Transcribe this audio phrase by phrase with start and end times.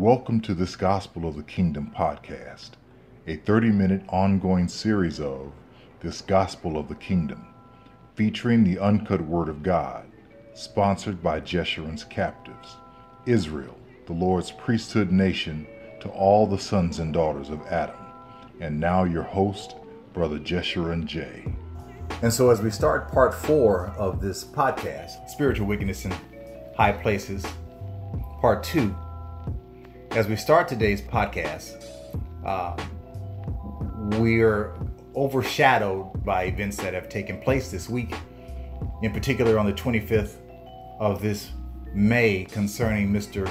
[0.00, 2.70] Welcome to this Gospel of the Kingdom podcast,
[3.26, 5.52] a 30 minute ongoing series of
[6.00, 7.46] This Gospel of the Kingdom,
[8.14, 10.06] featuring the uncut Word of God,
[10.54, 12.76] sponsored by Jeshurun's Captives,
[13.26, 13.76] Israel,
[14.06, 15.66] the Lord's priesthood nation
[16.00, 18.06] to all the sons and daughters of Adam.
[18.58, 19.76] And now your host,
[20.14, 21.44] Brother Jeshurun J.
[22.22, 26.14] And so, as we start part four of this podcast, Spiritual Wickedness in
[26.74, 27.44] High Places,
[28.40, 28.94] part two,
[30.12, 31.84] as we start today's podcast,
[32.44, 32.76] uh,
[34.18, 34.76] we are
[35.14, 38.14] overshadowed by events that have taken place this week,
[39.02, 40.36] in particular on the 25th
[40.98, 41.50] of this
[41.94, 43.50] May concerning Mr.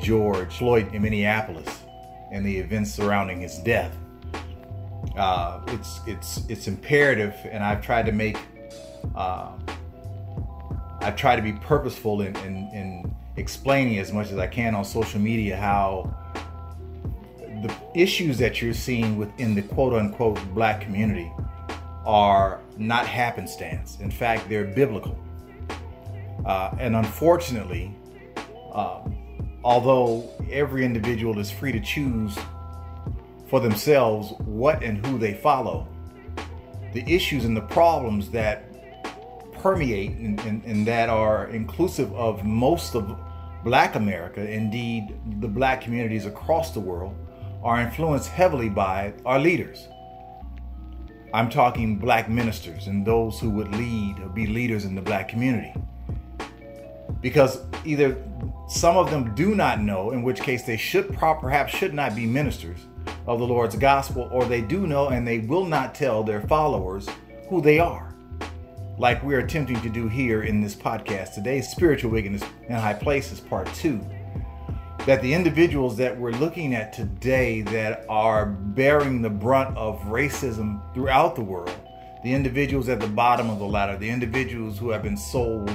[0.00, 1.82] George Floyd in Minneapolis
[2.30, 3.96] and the events surrounding his death.
[5.16, 8.38] Uh, it's it's it's imperative, and I've tried to make
[9.14, 9.52] uh,
[11.00, 14.84] I've tried to be purposeful in, in, in explaining as much as I can on
[14.84, 16.14] social media how
[17.62, 21.30] the issues that you're seeing within the quote unquote black community
[22.04, 23.98] are not happenstance.
[24.00, 25.18] In fact, they're biblical.
[26.44, 27.94] Uh, and unfortunately,
[28.72, 29.00] uh,
[29.62, 32.36] although every individual is free to choose
[33.48, 35.88] for themselves what and who they follow,
[36.92, 38.64] the issues and the problems that
[39.64, 43.16] permeate and, and, and that are inclusive of most of
[43.64, 47.16] black America, indeed the black communities across the world,
[47.62, 49.88] are influenced heavily by our leaders.
[51.32, 55.28] I'm talking black ministers and those who would lead or be leaders in the black
[55.30, 55.72] community.
[57.22, 58.22] Because either
[58.68, 62.26] some of them do not know, in which case they should perhaps should not be
[62.26, 62.80] ministers
[63.26, 67.08] of the Lord's gospel, or they do know and they will not tell their followers
[67.48, 68.13] who they are
[68.96, 73.40] like we're attempting to do here in this podcast today, Spiritual Wickedness in High Places,
[73.40, 74.00] Part 2.
[75.06, 80.80] That the individuals that we're looking at today that are bearing the brunt of racism
[80.94, 81.74] throughout the world,
[82.22, 85.72] the individuals at the bottom of the ladder, the individuals who have been sold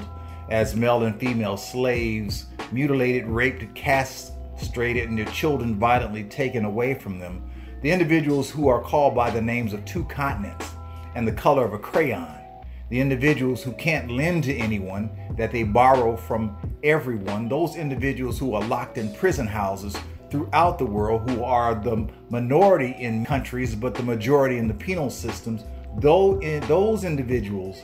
[0.49, 7.19] as male and female slaves, mutilated, raped, castrated, and their children violently taken away from
[7.19, 7.43] them,
[7.81, 10.71] the individuals who are called by the names of two continents
[11.15, 12.38] and the color of a crayon
[12.89, 18.53] the individuals who can't lend to anyone, that they borrow from everyone, those individuals who
[18.55, 19.95] are locked in prison houses
[20.31, 25.09] throughout the world, who are the minority in countries but the majority in the penal
[25.09, 25.63] systems,
[25.97, 27.77] though those individuals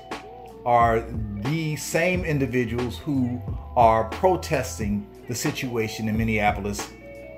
[0.65, 1.05] are
[1.41, 3.41] the same individuals who
[3.75, 6.89] are protesting the situation in Minneapolis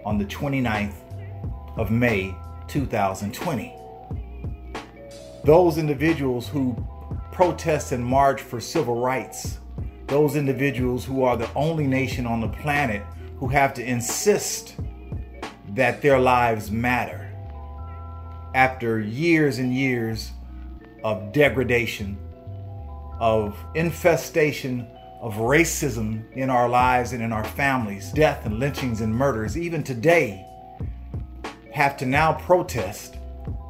[0.05, 0.95] on the 29th
[1.77, 2.33] of May
[2.67, 3.73] 2020.
[5.43, 6.75] Those individuals who
[7.37, 9.59] protest and march for civil rights.
[10.07, 13.03] Those individuals who are the only nation on the planet
[13.37, 14.73] who have to insist
[15.75, 17.31] that their lives matter.
[18.55, 20.31] After years and years
[21.03, 22.17] of degradation,
[23.19, 24.87] of infestation,
[25.21, 29.83] of racism in our lives and in our families, death and lynchings and murders, even
[29.83, 30.43] today,
[31.71, 33.17] have to now protest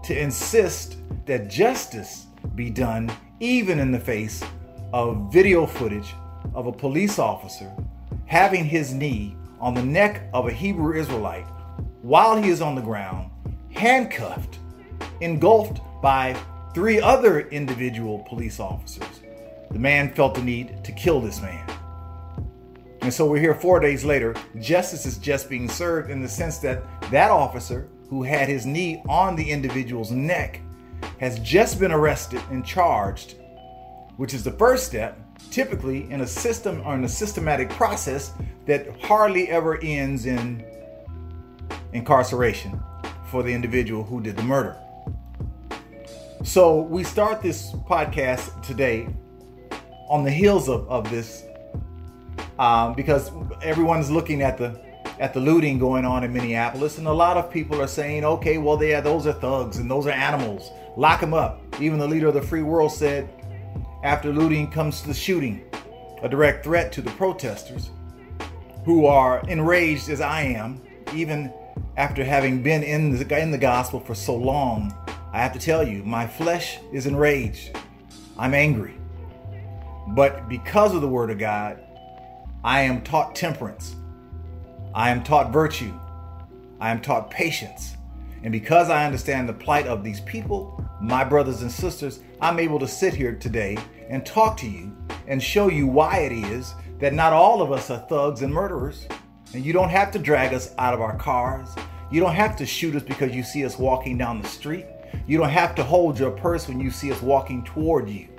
[0.05, 0.95] to insist
[1.25, 4.43] that justice be done even in the face
[4.93, 6.13] of video footage
[6.53, 7.71] of a police officer
[8.25, 11.45] having his knee on the neck of a Hebrew Israelite
[12.01, 13.29] while he is on the ground,
[13.71, 14.59] handcuffed,
[15.21, 16.37] engulfed by
[16.73, 19.21] three other individual police officers.
[19.71, 21.67] The man felt the need to kill this man.
[23.01, 24.35] And so we're here four days later.
[24.59, 29.01] Justice is just being served in the sense that that officer who had his knee
[29.07, 30.61] on the individual's neck
[31.19, 33.35] has just been arrested and charged,
[34.17, 35.19] which is the first step,
[35.51, 38.33] typically in a system or in a systematic process
[38.65, 40.65] that hardly ever ends in
[41.93, 42.81] incarceration
[43.29, 44.77] for the individual who did the murder.
[46.43, 49.07] So we start this podcast today
[50.09, 51.43] on the heels of, of this
[52.59, 54.79] um, because everyone's looking at the
[55.19, 58.57] at the looting going on in Minneapolis, and a lot of people are saying, okay,
[58.57, 60.69] well, yeah, those are thugs and those are animals.
[60.95, 61.61] Lock them up.
[61.79, 63.29] Even the leader of the free world said,
[64.03, 65.63] after looting comes the shooting,
[66.21, 67.89] a direct threat to the protesters
[68.85, 70.81] who are enraged as I am,
[71.13, 71.51] even
[71.97, 74.93] after having been in the, in the gospel for so long.
[75.33, 77.77] I have to tell you, my flesh is enraged.
[78.37, 78.93] I'm angry.
[80.09, 81.83] But because of the word of God,
[82.63, 83.95] I am taught temperance.
[84.97, 85.93] I am taught virtue.
[86.79, 87.97] I am taught patience.
[88.41, 92.79] And because I understand the plight of these people, my brothers and sisters, I'm able
[92.79, 93.77] to sit here today
[94.09, 94.97] and talk to you
[95.27, 99.07] and show you why it is that not all of us are thugs and murderers,
[99.53, 101.69] And you don't have to drag us out of our cars.
[102.11, 104.87] You don't have to shoot us because you see us walking down the street.
[105.27, 108.29] You don't have to hold your purse when you see us walking toward you.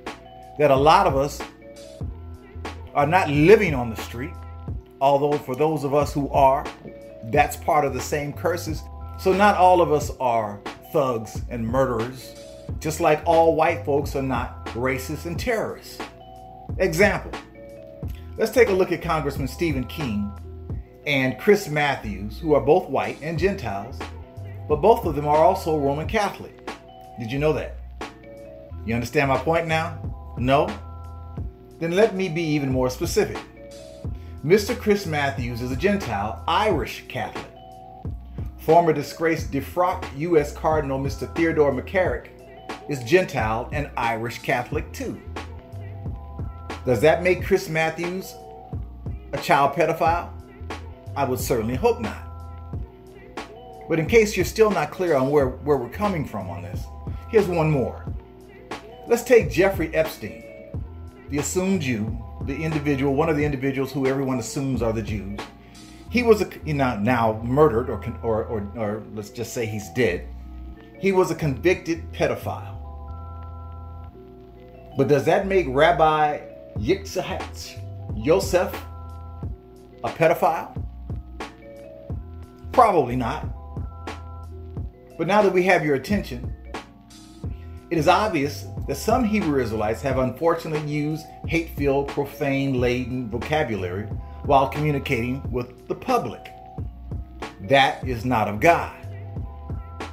[0.57, 1.41] That a lot of us
[2.93, 4.33] are not living on the street,
[5.01, 6.65] although for those of us who are,
[7.25, 8.81] that's part of the same curses.
[9.19, 10.61] So not all of us are
[10.91, 12.35] thugs and murderers,
[12.79, 15.99] just like all white folks are not racist and terrorists.
[16.77, 17.31] Example
[18.37, 20.31] Let's take a look at Congressman Stephen King
[21.05, 23.99] and Chris Matthews, who are both white and Gentiles,
[24.69, 26.55] but both of them are also Roman Catholic.
[27.19, 27.75] Did you know that?
[28.85, 29.99] You understand my point now?
[30.37, 30.73] No?
[31.79, 33.37] Then let me be even more specific.
[34.43, 34.73] Mr.
[34.77, 37.45] Chris Matthews is a Gentile Irish Catholic.
[38.59, 40.53] Former disgraced defrocked U.S.
[40.53, 41.33] Cardinal Mr.
[41.35, 42.29] Theodore McCarrick
[42.87, 45.21] is Gentile and Irish Catholic too.
[46.85, 48.33] Does that make Chris Matthews
[49.33, 50.31] a child pedophile?
[51.17, 52.25] I would certainly hope not.
[53.89, 56.81] But in case you're still not clear on where, where we're coming from on this,
[57.29, 58.05] here's one more.
[59.05, 60.45] Let's take Jeffrey Epstein,
[61.29, 62.17] the assumed Jew,
[62.49, 65.39] the individual, one of the individuals who everyone assumes are the Jews.
[66.09, 69.87] He was a, you know, now murdered, or, or, or, or let's just say he's
[69.91, 70.27] dead.
[70.99, 72.75] He was a convicted pedophile.
[74.97, 76.41] But does that make Rabbi
[76.77, 77.77] Yitzhak
[78.15, 78.75] Yosef
[80.03, 80.83] a pedophile?
[82.71, 83.47] Probably not.
[85.19, 86.51] But now that we have your attention,
[87.91, 94.03] it is obvious that some Hebrew Israelites have unfortunately used hate filled, profane laden vocabulary
[94.43, 96.51] while communicating with the public.
[97.61, 98.95] That is not of God.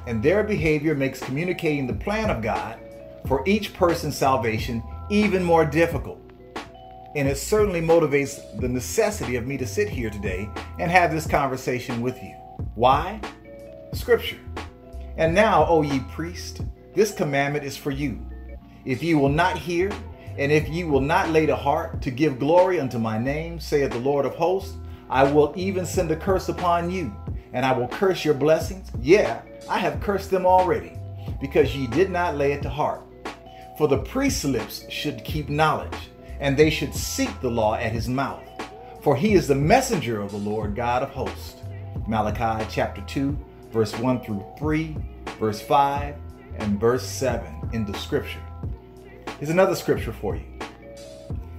[0.05, 2.79] And their behavior makes communicating the plan of God
[3.27, 6.21] for each person's salvation even more difficult.
[7.15, 10.49] And it certainly motivates the necessity of me to sit here today
[10.79, 12.35] and have this conversation with you.
[12.75, 13.19] Why?
[13.93, 14.37] Scripture.
[15.17, 16.61] And now, O ye priest,
[16.93, 18.23] this commandment is for you.
[18.87, 19.91] If ye will not hear,
[20.37, 23.91] and if ye will not lay to heart to give glory unto my name, saith
[23.91, 24.77] the Lord of hosts,
[25.09, 27.13] I will even send a curse upon you,
[27.51, 28.89] and I will curse your blessings.
[29.01, 30.93] Yeah, I have cursed them already,
[31.41, 33.01] because ye did not lay it to heart.
[33.77, 38.07] For the priest's lips should keep knowledge and they should seek the law at his
[38.07, 38.43] mouth.
[39.01, 41.57] For he is the messenger of the Lord God of hosts.
[42.07, 43.37] Malachi chapter 2,
[43.69, 44.95] verse 1 through 3,
[45.39, 46.15] verse 5,
[46.55, 48.46] and verse 7 in the scripture.
[49.39, 50.45] Here's another scripture for you.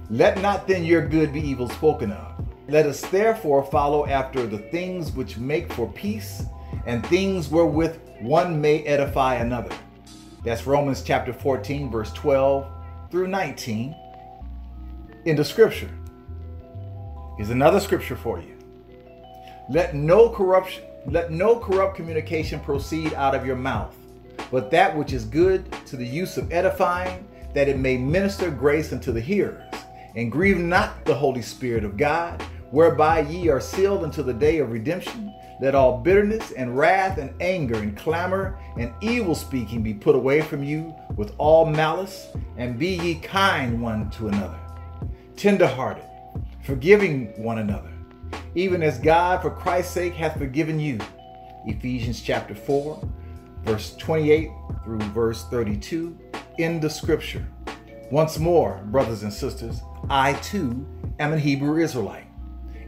[0.09, 2.45] Let not then your good be evil spoken of.
[2.67, 6.43] Let us therefore follow after the things which make for peace
[6.85, 9.73] and things wherewith one may edify another.
[10.43, 12.67] That's Romans chapter 14, verse 12
[13.11, 13.95] through 19
[15.23, 15.89] in the scripture.
[17.37, 18.57] Here's another scripture for you.
[19.69, 23.95] Let no corruption, let no corrupt communication proceed out of your mouth,
[24.51, 27.25] but that which is good to the use of edifying,
[27.59, 29.61] that it may minister grace unto the hearers.
[30.15, 32.41] And grieve not the Holy Spirit of God,
[32.71, 35.33] whereby ye are sealed until the day of redemption.
[35.59, 40.39] Let all bitterness and wrath and anger and clamor and evil speaking be put away
[40.39, 44.59] from you with all malice, and be ye kind one to another
[45.35, 46.05] tenderhearted,
[46.63, 47.91] forgiving one another,
[48.55, 50.97] even as God for Christ's sake hath forgiven you.
[51.65, 53.05] Ephesians chapter 4,
[53.65, 54.49] verse 28
[54.85, 56.17] through verse 32
[56.59, 57.47] in the scripture.
[58.11, 60.85] Once more, brothers and sisters, I too
[61.17, 62.27] am a Hebrew Israelite.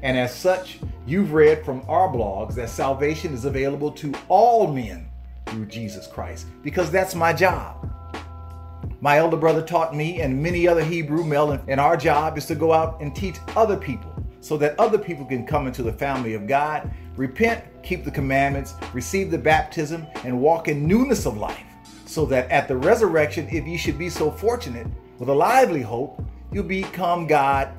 [0.04, 5.08] And as such, you've read from our blogs that salvation is available to all men
[5.46, 7.90] through Jesus Christ, because that's my job.
[9.00, 12.56] My elder brother taught me and many other Hebrew male, and our job is to
[12.56, 16.34] go out and teach other people so that other people can come into the family
[16.34, 21.71] of God, repent, keep the commandments, receive the baptism, and walk in newness of life.
[22.12, 24.86] So that at the resurrection, if you should be so fortunate
[25.18, 27.70] with a lively hope, you'll become God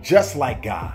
[0.00, 0.94] just like God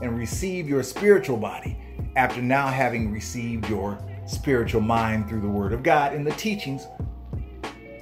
[0.00, 1.76] and receive your spiritual body
[2.16, 6.86] after now having received your spiritual mind through the Word of God and the teachings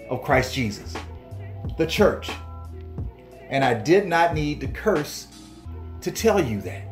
[0.09, 0.95] of Christ Jesus,
[1.77, 2.31] the church.
[3.51, 5.27] And I did not need to curse
[6.01, 6.85] to tell you that.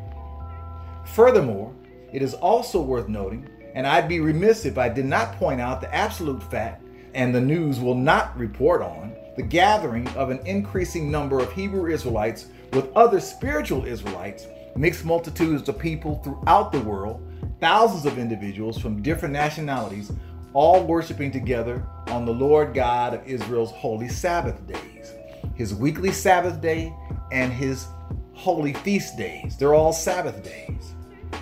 [1.05, 1.73] Furthermore,
[2.11, 5.79] it is also worth noting, and I'd be remiss if I did not point out
[5.79, 6.83] the absolute fact,
[7.13, 11.91] and the news will not report on, the gathering of an increasing number of Hebrew
[11.91, 17.25] Israelites with other spiritual Israelites, mixed multitudes of people throughout the world,
[17.59, 20.11] thousands of individuals from different nationalities
[20.53, 25.13] all worshiping together on the Lord God of Israel's holy Sabbath days,
[25.55, 26.93] his weekly Sabbath day
[27.31, 27.87] and his
[28.33, 29.55] holy feast days.
[29.57, 30.93] They're all Sabbath days.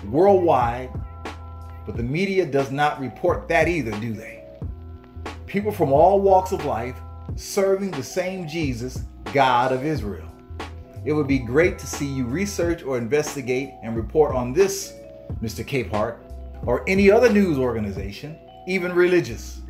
[0.04, 0.90] worldwide,
[1.86, 4.39] but the media does not report that either, do they?
[5.50, 6.94] People from all walks of life
[7.34, 9.02] serving the same Jesus,
[9.32, 10.28] God of Israel.
[11.04, 14.94] It would be great to see you research or investigate and report on this,
[15.42, 15.66] Mr.
[15.66, 16.18] Capehart,
[16.66, 18.38] or any other news organization,
[18.68, 19.60] even religious.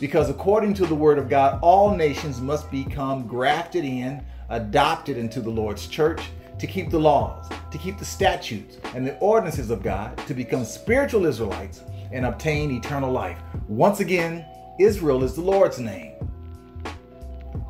[0.00, 5.40] Because according to the Word of God, all nations must become grafted in, adopted into
[5.40, 6.20] the Lord's church
[6.58, 10.64] to keep the laws, to keep the statutes and the ordinances of God, to become
[10.64, 13.38] spiritual Israelites and obtain eternal life.
[13.68, 14.44] Once again,
[14.78, 16.12] Israel is the Lord's name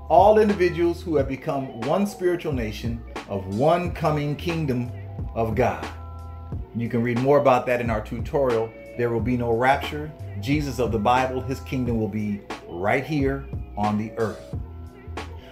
[0.08, 4.90] all individuals who have become one spiritual nation of one coming kingdom
[5.34, 5.86] of God.
[6.76, 8.70] You can read more about that in our tutorial.
[8.96, 10.12] There will be no rapture.
[10.40, 13.44] Jesus of the Bible, his kingdom will be right here
[13.76, 14.54] on the earth.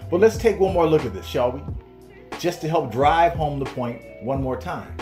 [0.09, 1.63] But let's take one more look at this, shall we?
[2.39, 4.95] Just to help drive home the point one more time.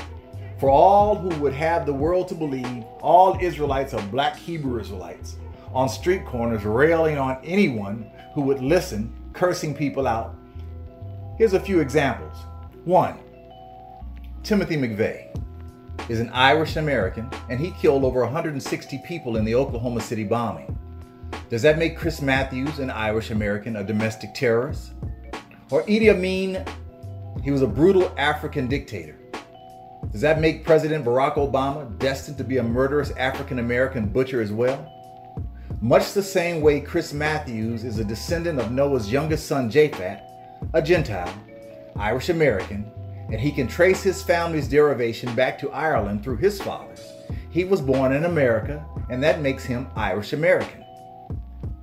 [0.59, 5.37] For all who would have the world to believe all Israelites are black Hebrew Israelites
[5.73, 10.35] on street corners railing on anyone who would listen cursing people out.
[11.39, 12.37] Here's a few examples.
[12.85, 13.19] One,
[14.43, 15.29] Timothy McVeigh
[16.09, 20.77] is an Irish American and he killed over 160 people in the Oklahoma City bombing.
[21.49, 24.93] Does that make Chris Matthews, an Irish American, a domestic terrorist?
[25.71, 26.65] Or Idi Amin,
[27.43, 29.19] he was a brutal African dictator.
[30.11, 34.53] Does that make President Barack Obama destined to be a murderous African American butcher as
[34.53, 34.92] well?
[35.83, 40.21] Much the same way Chris Matthews is a descendant of Noah's youngest son Japheth,
[40.75, 41.35] a Gentile,
[41.97, 42.89] Irish American,
[43.33, 47.05] and he can trace his family's derivation back to Ireland through his fathers.
[47.51, 50.85] He was born in America, and that makes him Irish American.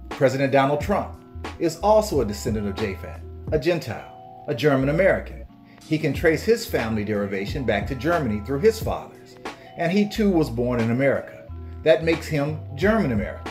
[0.08, 1.22] President Donald Trump
[1.60, 3.20] is also a descendant of Japheth,
[3.52, 5.46] a Gentile, a German American.
[5.86, 9.36] He can trace his family derivation back to Germany through his fathers,
[9.76, 11.52] and he too was born in America.
[11.84, 13.49] That makes him German American.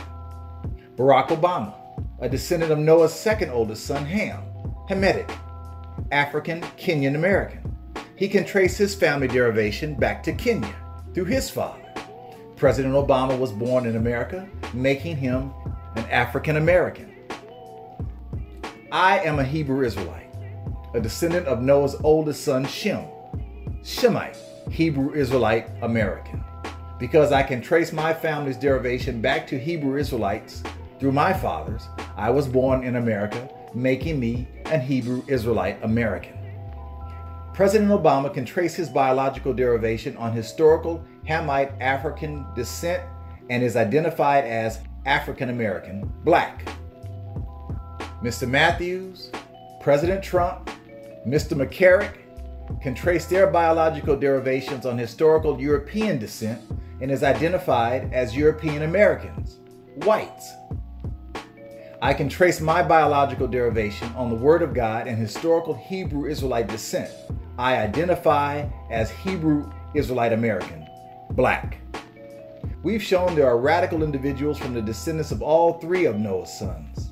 [0.98, 1.74] Barack Obama,
[2.18, 4.42] a descendant of Noah's second oldest son, Ham,
[4.90, 5.30] Hamitic,
[6.10, 7.76] African Kenyan American.
[8.16, 10.74] He can trace his family derivation back to Kenya
[11.14, 11.84] through his father.
[12.56, 15.52] President Obama was born in America, making him
[15.94, 17.14] an African American.
[18.90, 20.34] I am a Hebrew Israelite,
[20.94, 23.04] a descendant of Noah's oldest son, Shem,
[23.84, 24.36] Shemite,
[24.68, 26.42] Hebrew Israelite American.
[26.98, 30.64] Because I can trace my family's derivation back to Hebrew Israelites
[30.98, 36.34] through my fathers, I was born in America, making me an Hebrew Israelite American.
[37.54, 43.02] President Obama can trace his biological derivation on historical Hamite African descent
[43.50, 46.68] and is identified as African American, black.
[48.22, 48.48] Mr.
[48.48, 49.30] Matthews,
[49.80, 50.70] President Trump,
[51.26, 51.56] Mr.
[51.56, 52.18] McCarrick
[52.80, 56.60] can trace their biological derivations on historical European descent
[57.00, 59.58] and is identified as European Americans,
[60.04, 60.52] whites.
[62.00, 66.68] I can trace my biological derivation on the Word of God and historical Hebrew Israelite
[66.68, 67.10] descent.
[67.58, 70.86] I identify as Hebrew Israelite American,
[71.32, 71.78] black.
[72.84, 77.10] We've shown there are radical individuals from the descendants of all three of Noah's sons.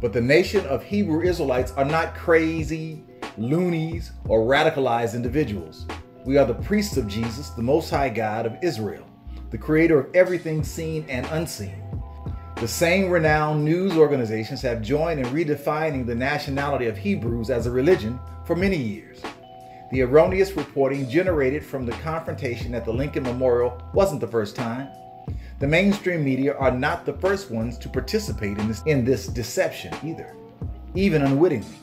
[0.00, 3.04] But the nation of Hebrew Israelites are not crazy,
[3.36, 5.84] loonies, or radicalized individuals.
[6.24, 9.04] We are the priests of Jesus, the Most High God of Israel,
[9.50, 11.91] the creator of everything seen and unseen.
[12.62, 17.72] The same renowned news organizations have joined in redefining the nationality of Hebrews as a
[17.72, 19.20] religion for many years.
[19.90, 24.88] The erroneous reporting generated from the confrontation at the Lincoln Memorial wasn't the first time.
[25.58, 29.92] The mainstream media are not the first ones to participate in this, in this deception
[30.04, 30.36] either,
[30.94, 31.74] even unwittingly.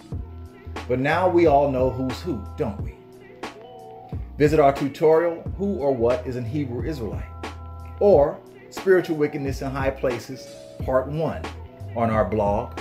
[0.87, 2.95] But now we all know who's who, don't we?
[4.37, 7.25] Visit our tutorial, Who or What is an Hebrew Israelite?
[7.99, 10.47] Or Spiritual Wickedness in High Places
[10.79, 11.45] Part 1
[11.95, 12.79] on our blog,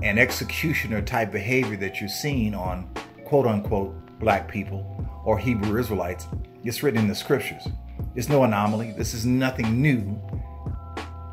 [0.02, 2.88] and executioner type behavior that you're seeing on
[3.24, 6.26] quote unquote black people or Hebrew Israelites,
[6.62, 7.66] it's written in the scriptures.
[8.14, 8.92] It's no anomaly.
[8.92, 10.20] This is nothing new.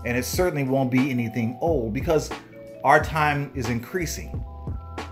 [0.05, 2.29] And it certainly won't be anything old because
[2.85, 4.45] our time is increasing.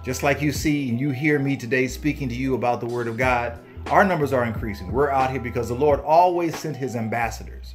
[0.04, 3.08] Just like you see and you hear me today speaking to you about the Word
[3.08, 4.92] of God, our numbers are increasing.
[4.92, 7.74] We're out here because the Lord always sent His ambassadors.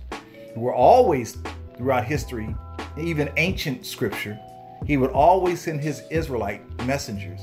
[0.55, 1.37] We're always,
[1.77, 2.55] throughout history,
[2.97, 4.39] even ancient scripture,
[4.87, 7.41] He would always send His Israelite messengers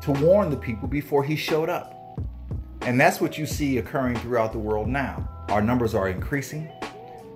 [0.00, 2.18] to warn the people before He showed up.
[2.80, 5.28] And that's what you see occurring throughout the world now.
[5.50, 6.72] Our numbers are increasing.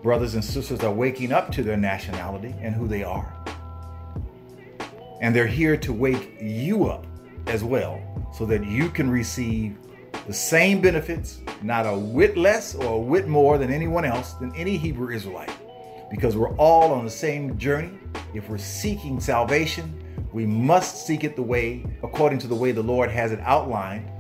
[0.03, 3.31] Brothers and sisters are waking up to their nationality and who they are.
[5.21, 7.07] And they're here to wake you up
[7.47, 8.01] as well
[8.37, 9.77] so that you can receive
[10.27, 14.55] the same benefits, not a whit less or a whit more than anyone else, than
[14.57, 15.53] any Hebrew Israelite.
[16.11, 17.99] Because we're all on the same journey.
[18.33, 20.01] If we're seeking salvation,
[20.33, 24.11] we must seek it the way, according to the way the Lord has it outlined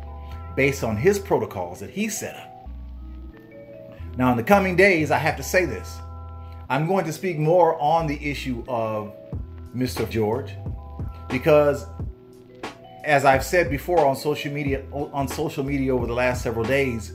[0.56, 2.70] based on his protocols that he set up.
[4.16, 5.98] Now, in the coming days, I have to say this.
[6.68, 9.12] I'm going to speak more on the issue of
[9.74, 10.08] Mr.
[10.08, 10.52] George
[11.34, 11.86] because
[13.02, 17.12] as I've said before on social media on social media over the last several days,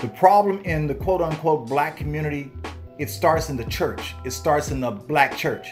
[0.00, 2.52] the problem in the quote unquote black community,
[2.96, 4.14] it starts in the church.
[4.24, 5.68] It starts in the black church.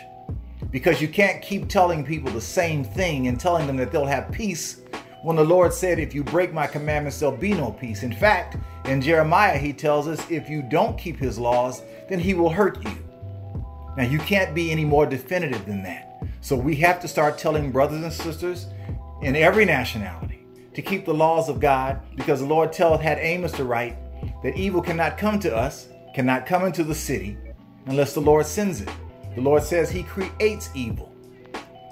[0.73, 4.33] Because you can't keep telling people the same thing and telling them that they'll have
[4.33, 4.81] peace
[5.23, 8.03] when the Lord said, If you break my commandments, there'll be no peace.
[8.03, 12.35] In fact, in Jeremiah, he tells us, If you don't keep his laws, then he
[12.35, 12.97] will hurt you.
[13.97, 16.12] Now, you can't be any more definitive than that.
[16.43, 18.67] So we have to start telling brothers and sisters
[19.23, 20.45] in every nationality
[20.75, 23.97] to keep the laws of God because the Lord tell, had Amos to write
[24.43, 27.39] that evil cannot come to us, cannot come into the city
[27.87, 28.91] unless the Lord sends it.
[29.37, 31.15] The Lord says he creates evil,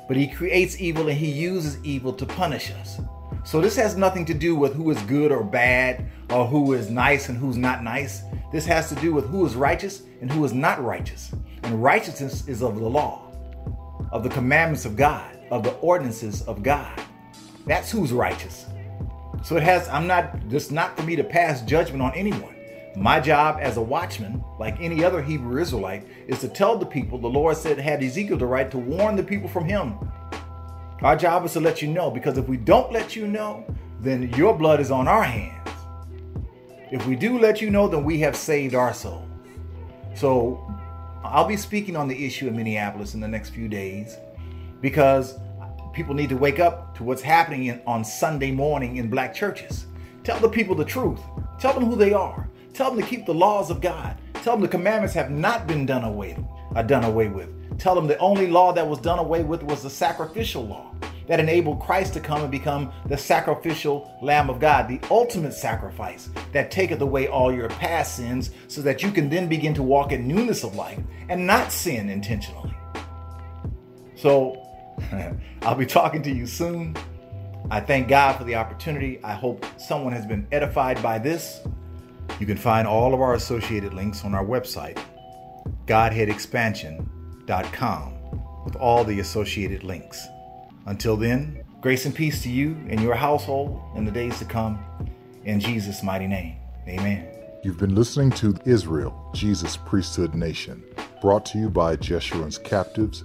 [0.08, 3.00] but he creates evil and he uses evil to punish us.
[3.44, 6.90] So this has nothing to do with who is good or bad or who is
[6.90, 8.22] nice and who's not nice.
[8.52, 11.30] This has to do with who is righteous and who is not righteous.
[11.62, 13.29] And righteousness is of the law,
[14.20, 17.00] of the commandments of God, of the ordinances of God.
[17.64, 18.66] That's who's righteous.
[19.42, 22.54] So it has, I'm not, just not for me to pass judgment on anyone.
[22.96, 27.16] My job as a watchman, like any other Hebrew Israelite, is to tell the people
[27.18, 29.98] the Lord said had Ezekiel the right to warn the people from him
[31.02, 33.64] our job is to let you know because if we don't let you know,
[34.00, 35.56] then your blood is on our hands.
[36.92, 39.26] If we do let you know, then we have saved our soul.
[40.14, 40.70] So
[41.22, 44.16] I'll be speaking on the issue in Minneapolis in the next few days
[44.80, 45.38] because
[45.92, 49.86] people need to wake up to what's happening in, on Sunday morning in black churches.
[50.24, 51.20] Tell the people the truth.
[51.58, 52.48] Tell them who they are.
[52.72, 54.16] Tell them to keep the laws of God.
[54.34, 56.36] Tell them the commandments have not been done away,
[56.74, 59.82] are done away with tell them the only law that was done away with was
[59.82, 60.94] the sacrificial law
[61.30, 66.28] that enabled Christ to come and become the sacrificial Lamb of God, the ultimate sacrifice
[66.50, 70.10] that taketh away all your past sins so that you can then begin to walk
[70.10, 72.74] in newness of life and not sin intentionally.
[74.16, 74.60] So
[75.62, 76.96] I'll be talking to you soon.
[77.70, 79.20] I thank God for the opportunity.
[79.22, 81.60] I hope someone has been edified by this.
[82.40, 85.00] You can find all of our associated links on our website,
[85.86, 90.26] godheadexpansion.com, with all the associated links.
[90.86, 94.78] Until then, grace and peace to you and your household in the days to come.
[95.44, 96.56] In Jesus' mighty name,
[96.88, 97.26] amen.
[97.62, 100.82] You've been listening to Israel, Jesus Priesthood Nation,
[101.20, 103.24] brought to you by Jeshurun's Captives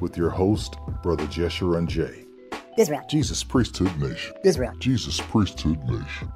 [0.00, 2.26] with your host, Brother Jeshurun J.
[2.78, 3.02] Israel.
[3.08, 4.34] Jesus Priesthood Nation.
[4.44, 4.72] Israel.
[4.78, 6.32] Jesus Priesthood Nation.